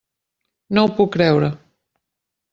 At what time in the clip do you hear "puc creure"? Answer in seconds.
1.01-1.51